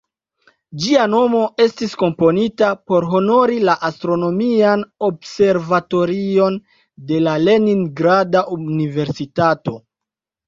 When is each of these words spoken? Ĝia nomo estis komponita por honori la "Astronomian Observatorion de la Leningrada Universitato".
Ĝia 0.83 1.01
nomo 1.13 1.41
estis 1.65 1.91
komponita 2.03 2.69
por 2.91 3.05
honori 3.11 3.57
la 3.67 3.75
"Astronomian 3.89 4.85
Observatorion 5.09 6.57
de 7.11 7.19
la 7.27 7.35
Leningrada 7.49 8.43
Universitato". 8.57 9.77